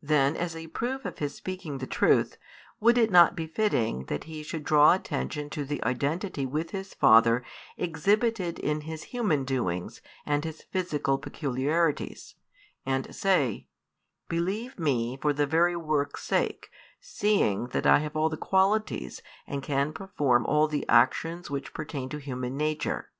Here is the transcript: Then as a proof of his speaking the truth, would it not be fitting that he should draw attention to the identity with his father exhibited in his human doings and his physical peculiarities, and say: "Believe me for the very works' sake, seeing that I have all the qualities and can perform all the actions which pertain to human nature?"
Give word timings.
Then 0.00 0.38
as 0.38 0.56
a 0.56 0.68
proof 0.68 1.04
of 1.04 1.18
his 1.18 1.34
speaking 1.34 1.76
the 1.76 1.86
truth, 1.86 2.38
would 2.80 2.96
it 2.96 3.10
not 3.10 3.36
be 3.36 3.46
fitting 3.46 4.06
that 4.06 4.24
he 4.24 4.42
should 4.42 4.64
draw 4.64 4.94
attention 4.94 5.50
to 5.50 5.66
the 5.66 5.84
identity 5.84 6.46
with 6.46 6.70
his 6.70 6.94
father 6.94 7.44
exhibited 7.76 8.58
in 8.58 8.80
his 8.80 9.02
human 9.12 9.44
doings 9.44 10.00
and 10.24 10.44
his 10.44 10.62
physical 10.62 11.18
peculiarities, 11.18 12.36
and 12.86 13.14
say: 13.14 13.66
"Believe 14.30 14.78
me 14.78 15.18
for 15.20 15.34
the 15.34 15.44
very 15.46 15.76
works' 15.76 16.24
sake, 16.24 16.70
seeing 16.98 17.66
that 17.66 17.84
I 17.86 17.98
have 17.98 18.16
all 18.16 18.30
the 18.30 18.38
qualities 18.38 19.20
and 19.46 19.62
can 19.62 19.92
perform 19.92 20.46
all 20.46 20.68
the 20.68 20.88
actions 20.88 21.50
which 21.50 21.74
pertain 21.74 22.08
to 22.08 22.16
human 22.18 22.56
nature?" 22.56 23.10